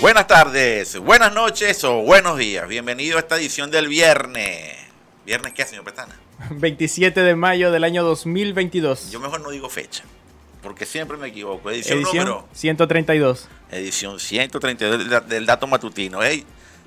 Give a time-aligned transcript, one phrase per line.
[0.00, 2.68] Buenas tardes, buenas noches o buenos días.
[2.68, 4.76] Bienvenido a esta edición del viernes.
[5.26, 6.16] ¿Viernes qué, señor Petana?
[6.50, 9.10] 27 de mayo del año 2022.
[9.10, 10.04] Yo mejor no digo fecha,
[10.62, 11.70] porque siempre me equivoco.
[11.70, 12.48] Edición, Edición número.
[12.52, 13.48] 132.
[13.72, 16.22] Edición 132 del, da- del dato matutino.
[16.22, 16.44] Hey,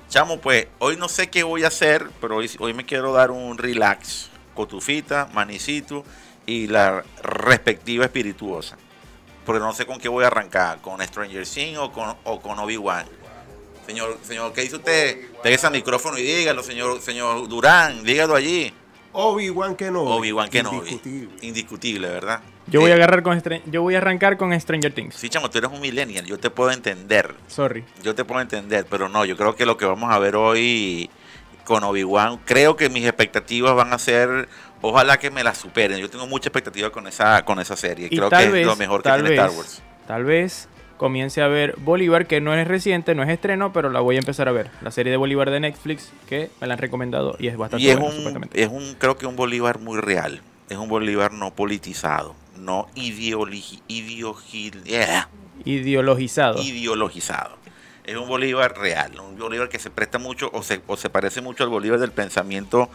[0.07, 3.31] chamo, pues hoy no sé qué voy a hacer, pero hoy, hoy me quiero dar
[3.31, 4.29] un relax.
[4.55, 6.05] Cotufita, manicito
[6.45, 8.77] y la respectiva espirituosa.
[9.45, 12.59] Porque no sé con qué voy a arrancar, con Stranger Things o con, o con
[12.59, 13.05] Obi-Wan.
[13.85, 15.31] Señor, señor, ¿qué dice usted?
[15.41, 18.73] Pegue ese micrófono y dígalo, señor, señor Durán, dígalo allí.
[19.13, 20.11] Obi-Wan Kenobi.
[20.11, 20.77] Obi-Wan Kenobi.
[20.77, 21.47] Indiscutible.
[21.47, 22.41] Indiscutible, ¿verdad?
[22.67, 25.15] Yo voy a agarrar con yo voy a arrancar con Stranger Things.
[25.15, 27.35] Sí, chamo, tú eres un millennial, yo te puedo entender.
[27.47, 27.83] Sorry.
[28.03, 31.09] Yo te puedo entender, pero no, yo creo que lo que vamos a ver hoy
[31.71, 34.49] con Obi-Wan, creo que mis expectativas van a ser,
[34.81, 35.99] ojalá que me las superen.
[35.99, 38.07] Yo tengo mucha expectativa con esa con esa serie.
[38.11, 39.81] Y creo que vez, es lo mejor que tiene vez, Star Wars.
[40.05, 44.01] Tal vez comience a ver Bolívar, que no es reciente, no es estreno, pero la
[44.01, 44.69] voy a empezar a ver.
[44.81, 47.89] La serie de Bolívar de Netflix, que me la han recomendado y es bastante Y
[47.89, 48.61] es buena, un, supuestamente.
[48.61, 50.41] es un, creo que un Bolívar muy real.
[50.69, 55.29] Es un Bolívar no politizado, no ideologi, yeah,
[55.63, 56.61] Ideologizado.
[56.61, 57.60] ideologizado.
[58.11, 61.39] Es un Bolívar real, un Bolívar que se presta mucho o se, o se parece
[61.39, 62.89] mucho al Bolívar del pensamiento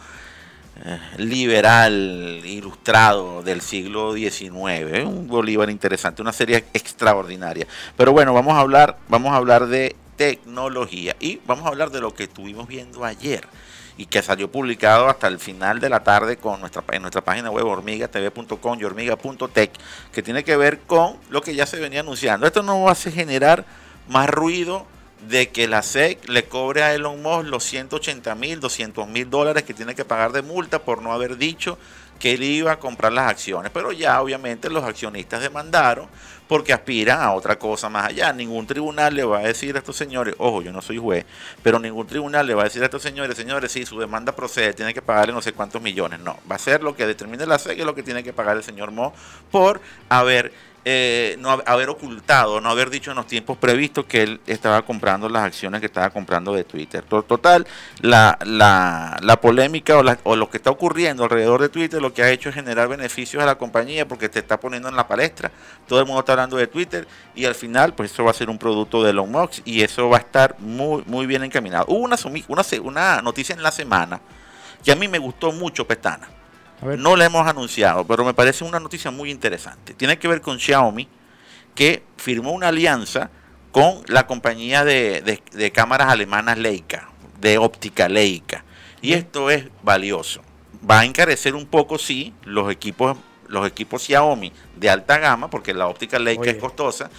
[0.85, 5.05] eh, liberal, ilustrado del siglo XIX.
[5.05, 7.65] Un Bolívar interesante, una serie extraordinaria.
[7.95, 11.99] Pero bueno, vamos a hablar, vamos a hablar de tecnología y vamos a hablar de
[11.99, 13.43] lo que estuvimos viendo ayer
[13.97, 17.49] y que salió publicado hasta el final de la tarde con nuestra, en nuestra página
[17.49, 19.71] web hormigatv.com y hormiga.tech,
[20.11, 22.45] que tiene que ver con lo que ya se venía anunciando.
[22.45, 23.65] Esto no hace generar
[24.07, 24.85] más ruido
[25.21, 29.63] de que la SEC le cobre a Elon Musk los 180 mil, 200 mil dólares
[29.63, 31.77] que tiene que pagar de multa por no haber dicho
[32.19, 33.71] que él iba a comprar las acciones.
[33.73, 36.07] Pero ya obviamente los accionistas demandaron
[36.47, 38.31] porque aspiran a otra cosa más allá.
[38.33, 41.25] Ningún tribunal le va a decir a estos señores, ojo, yo no soy juez,
[41.61, 44.73] pero ningún tribunal le va a decir a estos señores, señores, sí, su demanda procede,
[44.73, 46.19] tiene que pagarle no sé cuántos millones.
[46.19, 48.57] No, va a ser lo que determine la SEC, es lo que tiene que pagar
[48.57, 49.13] el señor Mo
[49.51, 50.51] por haber
[50.89, 54.81] eh, no hab- haber ocultado, no haber dicho en los tiempos previstos que él estaba
[54.83, 57.03] comprando las acciones que estaba comprando de Twitter.
[57.03, 57.67] To- Total,
[57.99, 62.29] la, la, la polémica o, lo que está ocurriendo alrededor de Twitter lo que ha
[62.31, 65.51] hecho es generar beneficios a la compañía porque te está poniendo en la palestra.
[65.87, 67.05] Todo el mundo está hablando de Twitter
[67.35, 70.07] y al final, pues eso va a ser un producto de Elon Musk y eso
[70.07, 71.83] va a estar muy, muy bien encaminado.
[71.89, 72.15] Hubo una,
[72.47, 74.21] una, una noticia en la semana
[74.85, 76.29] que a mí me gustó mucho, Pestana.
[76.97, 79.93] No la hemos anunciado, pero me parece una noticia muy interesante.
[79.93, 81.07] Tiene que ver con Xiaomi,
[81.75, 83.29] que firmó una alianza
[83.71, 88.63] con la compañía de, de- de cámaras alemanas Leica, de óptica Leica.
[89.01, 90.41] Y esto es valioso.
[90.89, 93.17] Va a encarecer un poco, sí, los equipos,
[93.47, 96.51] los equipos Xiaomi de alta gama, porque la óptica Leica Oye.
[96.51, 97.09] es costosa,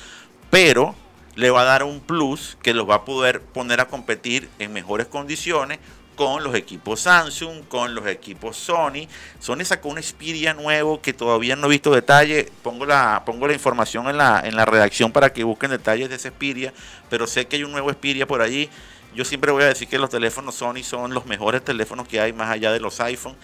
[0.50, 0.94] pero
[1.36, 4.72] le va a dar un plus que los va a poder poner a competir en
[4.72, 5.78] mejores condiciones
[6.18, 9.06] con los equipos Samsung, con los equipos Sony.
[9.38, 12.50] Sony sacó un Xperia nuevo que todavía no he visto detalle.
[12.64, 16.16] Pongo la, pongo la información en la, en la redacción para que busquen detalles de
[16.16, 16.74] ese Xperia,
[17.08, 18.68] pero sé que hay un nuevo Xperia por allí.
[19.14, 22.32] Yo siempre voy a decir que los teléfonos Sony son los mejores teléfonos que hay
[22.32, 23.36] más allá de los iPhone.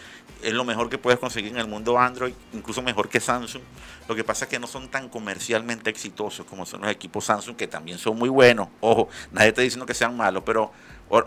[0.42, 3.62] Es lo mejor que puedes conseguir en el mundo Android, incluso mejor que Samsung.
[4.08, 7.54] Lo que pasa es que no son tan comercialmente exitosos como son los equipos Samsung,
[7.54, 8.68] que también son muy buenos.
[8.80, 10.72] Ojo, nadie está diciendo que sean malos, pero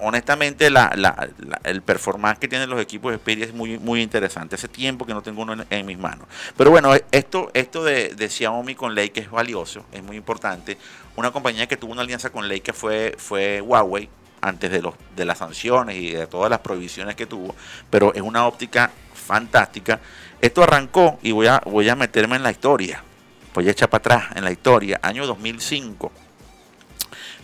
[0.01, 0.67] honestamente
[1.63, 4.55] el performance que tienen los equipos Xperia es muy, muy interesante.
[4.55, 6.27] Hace tiempo que no tengo uno en, mis manos.
[6.55, 10.77] Pero bueno, esto, esto de, de Xiaomi con Leica es valioso, es muy importante.
[11.15, 14.09] Una compañía que tuvo una alianza con Leica fue, fue Huawei
[14.41, 17.55] antes de, los, de las sanciones y de todas las prohibiciones que tuvo,
[17.89, 19.99] pero es una óptica fantástica.
[20.41, 23.03] Esto arrancó y voy a, voy a meterme en la historia,
[23.53, 26.11] voy a echar para atrás en la historia, año 2005,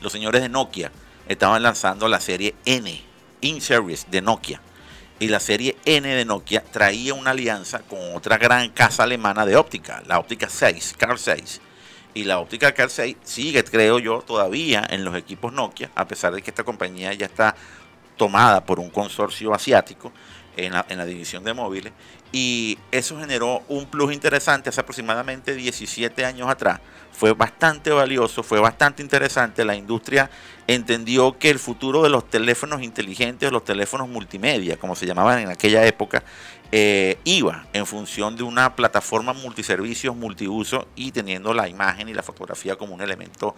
[0.01, 0.91] los señores de Nokia
[1.27, 3.01] estaban lanzando la serie N,
[3.41, 4.61] In Series de Nokia.
[5.19, 9.55] Y la serie N de Nokia traía una alianza con otra gran casa alemana de
[9.55, 11.61] óptica, la óptica 6, Carl 6.
[12.13, 16.33] Y la óptica Carl 6 sigue, creo yo, todavía en los equipos Nokia, a pesar
[16.33, 17.55] de que esta compañía ya está
[18.17, 20.11] tomada por un consorcio asiático
[20.55, 21.93] en la división de móviles.
[22.35, 26.79] Y eso generó un plus interesante hace aproximadamente 17 años atrás.
[27.11, 29.63] Fue bastante valioso, fue bastante interesante.
[29.63, 30.31] La industria
[30.65, 35.49] entendió que el futuro de los teléfonos inteligentes, los teléfonos multimedia, como se llamaban en
[35.49, 36.23] aquella época,
[36.71, 42.23] eh, iba en función de una plataforma multiservicios, multiuso y teniendo la imagen y la
[42.23, 43.55] fotografía como un elemento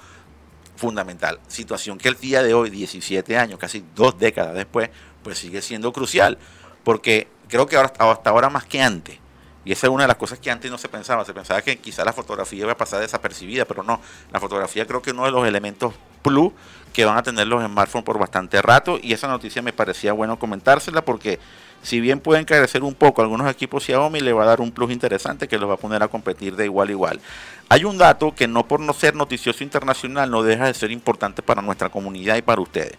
[0.76, 1.40] fundamental.
[1.48, 4.90] Situación que el día de hoy, 17 años, casi dos décadas después,
[5.24, 6.38] pues sigue siendo crucial.
[6.84, 9.18] Porque creo que ahora, hasta ahora más que antes,
[9.64, 11.26] Y esa es una de las cosas que antes no se pensaba.
[11.26, 14.00] Se pensaba que quizá la fotografía iba a pasar desapercibida, pero no.
[14.32, 16.52] La fotografía creo que es uno de los elementos plus
[16.94, 19.00] que van a tener los smartphones por bastante rato.
[19.02, 21.40] Y esa noticia me parecía bueno comentársela porque
[21.82, 24.92] si bien pueden carecer un poco algunos equipos Xiaomi, le va a dar un plus
[24.92, 27.22] interesante que los va a poner a competir de igual a igual.
[27.70, 31.42] Hay un dato que no por no ser noticioso internacional no deja de ser importante
[31.42, 32.94] para nuestra comunidad y para ustedes.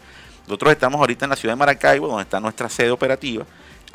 [0.49, 3.45] Nosotros estamos ahorita en la ciudad de Maracaibo, donde está nuestra sede operativa.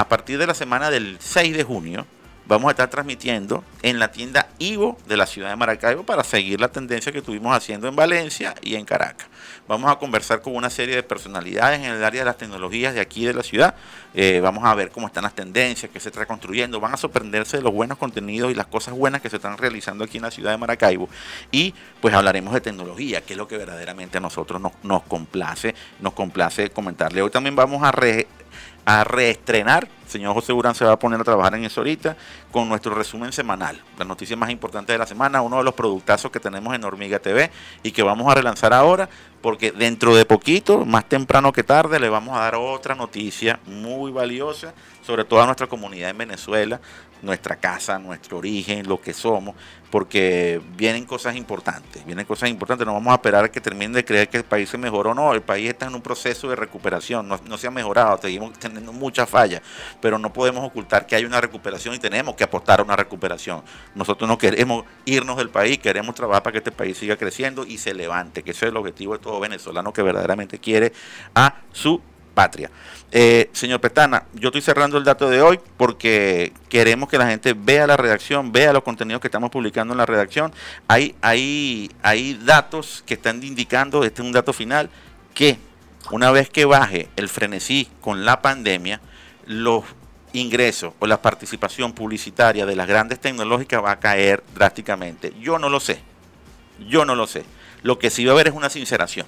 [0.02, 2.08] A partir de la semana del 6 de junio,
[2.48, 6.60] vamos a estar transmitiendo en la tienda Ivo de la ciudad de Maracaibo para seguir
[6.60, 9.28] la tendencia que estuvimos haciendo en Valencia y en Caracas.
[9.68, 13.00] Vamos a conversar con una serie de personalidades en el área de las tecnologías de
[13.00, 13.76] aquí de la ciudad.
[14.16, 16.80] Eh, vamos a ver cómo están las tendencias, qué se está construyendo.
[16.80, 20.04] Van a sorprenderse de los buenos contenidos y las cosas buenas que se están realizando
[20.04, 21.10] aquí en la ciudad de Maracaibo.
[21.52, 26.14] Y pues hablaremos de tecnología, que es lo que verdaderamente a nosotros nos, complace, nos
[26.14, 27.22] complace comentarle.
[27.22, 28.28] Hoy también vamos a re,
[28.92, 29.88] a reestrenar.
[30.12, 32.18] Señor José Urán se va a poner a trabajar en eso ahorita
[32.52, 33.82] con nuestro resumen semanal.
[33.98, 37.20] La noticia más importante de la semana, uno de los productazos que tenemos en Hormiga
[37.20, 37.50] TV
[37.82, 39.10] y que vamos a relanzar ahora
[39.42, 44.12] porque dentro de poquito, más temprano que tarde, le vamos a dar otra noticia muy
[44.12, 46.80] valiosa sobre toda nuestra comunidad en Venezuela,
[47.22, 49.56] nuestra casa, nuestro origen, lo que somos,
[49.90, 54.06] porque vienen cosas importantes, vienen cosas importantes, no vamos a esperar a que terminen de
[54.06, 56.56] creer que el país se mejoró o no, el país está en un proceso de
[56.56, 59.62] recuperación, no, se ha mejorado, seguimos teniendo muchas fallas,
[60.02, 63.64] pero no podemos ocultar que hay una recuperación y tenemos que apostar a una recuperación.
[63.96, 67.78] Nosotros no queremos irnos del país, queremos trabajar para que este país siga creciendo y
[67.78, 70.92] se levante, que ese es el objetivo de todo venezolano que verdaderamente quiere
[71.36, 72.02] a su
[72.34, 72.70] patria.
[73.12, 77.54] Eh, señor Petana, yo estoy cerrando el dato de hoy porque queremos que la gente
[77.54, 80.54] vea la redacción, vea los contenidos que estamos publicando en la redacción.
[80.88, 84.90] Hay, hay, hay datos que están indicando, este es un dato final,
[85.34, 85.58] que
[86.10, 89.02] una vez que baje el frenesí con la pandemia,
[89.52, 89.84] los
[90.34, 95.34] ingresos o la participación publicitaria de las grandes tecnológicas va a caer drásticamente.
[95.40, 96.02] Yo no lo sé,
[96.88, 97.44] yo no lo sé.
[97.84, 99.26] Lo que sí va a haber es una sinceración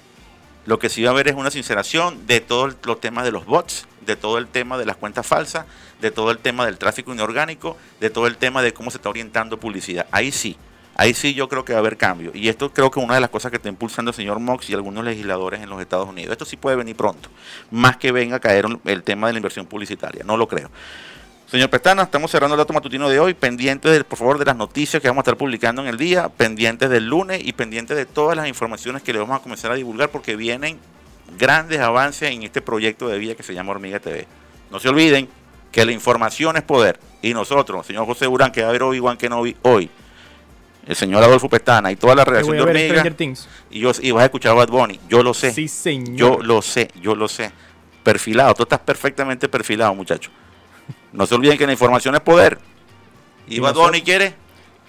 [0.66, 3.44] lo que sí va a haber es una sinceración de todos los temas de los
[3.44, 5.66] bots, de todo el tema de las cuentas falsas,
[6.00, 9.10] de todo el tema del tráfico inorgánico, de todo el tema de cómo se está
[9.10, 10.06] orientando publicidad.
[10.10, 10.56] Ahí sí,
[10.96, 12.30] ahí sí yo creo que va a haber cambio.
[12.34, 14.68] Y esto creo que es una de las cosas que está impulsando el señor Mox
[14.70, 16.32] y algunos legisladores en los Estados Unidos.
[16.32, 17.28] Esto sí puede venir pronto,
[17.70, 20.70] más que venga a caer el tema de la inversión publicitaria, no lo creo.
[21.46, 25.00] Señor Pestana, estamos cerrando el dato matutino de hoy, pendientes, por favor, de las noticias
[25.00, 28.36] que vamos a estar publicando en el día, pendientes del lunes y pendientes de todas
[28.36, 30.78] las informaciones que le vamos a comenzar a divulgar porque vienen
[31.38, 34.26] grandes avances en este proyecto de vida que se llama Hormiga TV.
[34.70, 35.28] No se olviden
[35.70, 39.42] que la información es poder y nosotros, señor José Durán, que va a ver no
[39.42, 39.90] vi hoy,
[40.86, 43.04] el señor Adolfo Pestana y toda la redacción de Hormiga,
[43.70, 46.16] y, yo, y vas a escuchar a Bad Bunny, yo lo sé, sí, señor.
[46.16, 47.50] yo lo sé, yo lo sé,
[48.02, 50.30] perfilado, tú estás perfectamente perfilado, muchacho.
[51.12, 52.58] No se olviden que la información es poder.
[53.48, 54.34] ¿Y, ¿Y quiere?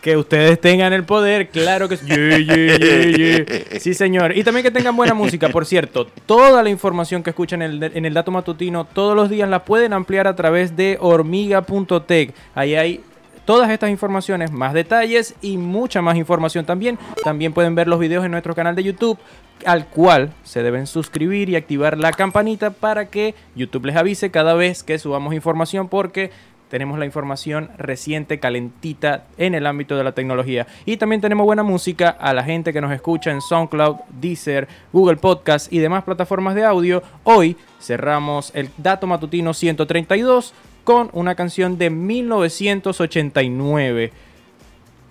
[0.01, 2.05] Que ustedes tengan el poder, claro que sí.
[3.79, 4.37] sí, señor.
[4.37, 5.49] Y también que tengan buena música.
[5.49, 9.29] Por cierto, toda la información que escuchan en el, en el dato matutino todos los
[9.29, 12.35] días la pueden ampliar a través de hormiga.tech.
[12.53, 13.03] Ahí hay
[13.45, 16.97] todas estas informaciones, más detalles y mucha más información también.
[17.23, 19.17] También pueden ver los videos en nuestro canal de YouTube,
[19.65, 24.53] al cual se deben suscribir y activar la campanita para que YouTube les avise cada
[24.55, 26.31] vez que subamos información porque
[26.69, 30.65] tenemos la información reciente, calentita en el ámbito de la tecnología.
[30.85, 35.17] Y también tenemos buena música a la gente que nos escucha en SoundCloud, Deezer, Google
[35.17, 37.03] Podcast y demás plataformas de audio.
[37.23, 40.53] Hoy cerramos el dato matutino 132
[40.85, 44.13] con una canción de 1989.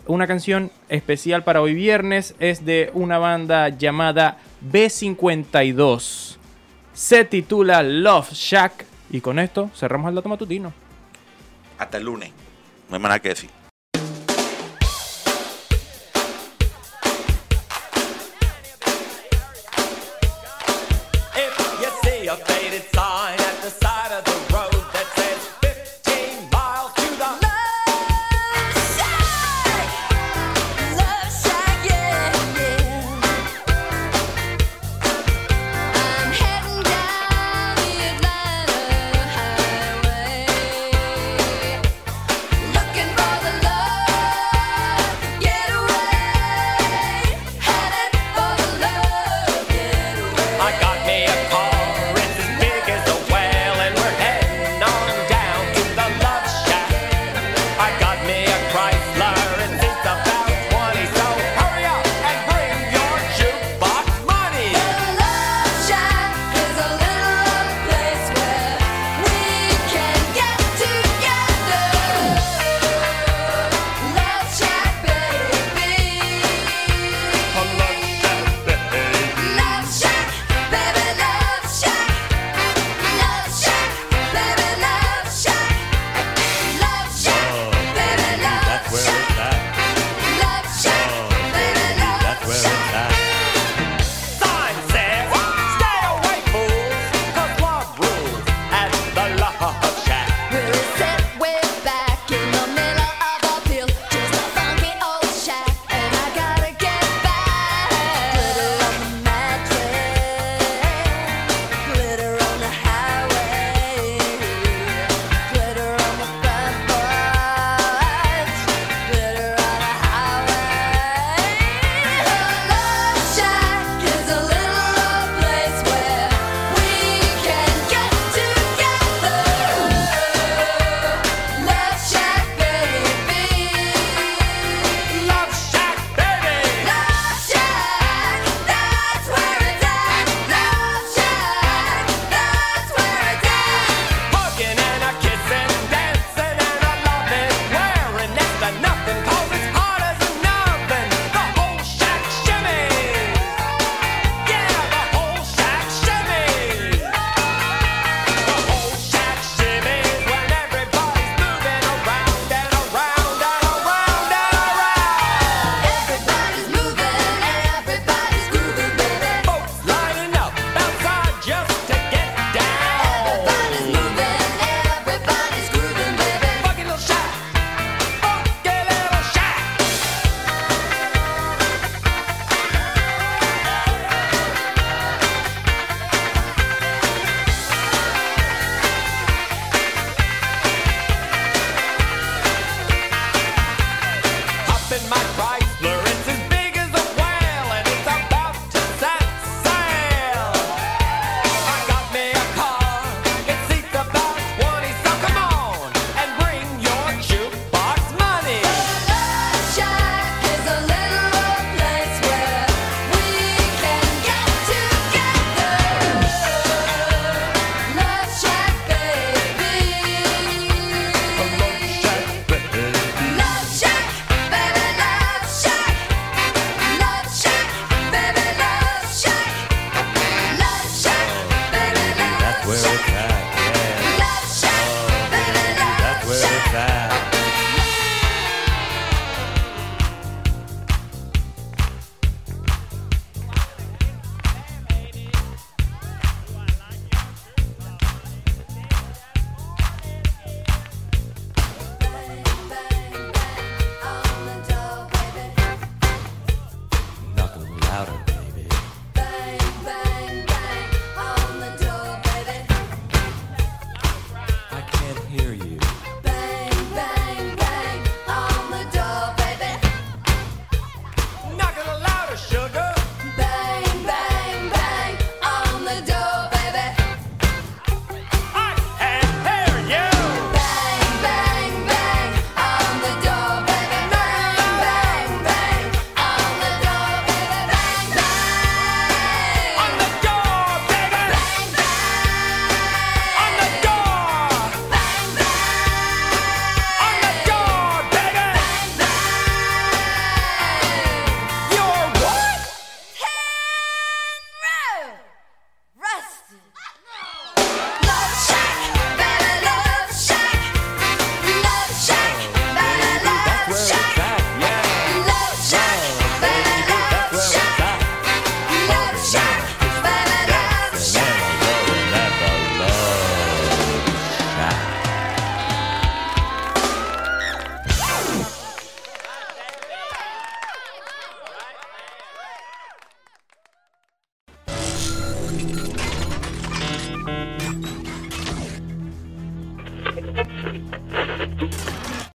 [0.07, 6.38] Una canción especial para hoy viernes es de una banda llamada B52.
[6.95, 10.73] Se titula Love Shack y con esto cerramos el dato matutino.
[11.76, 12.31] Hasta el lunes.
[12.88, 13.63] No hay nada que decir.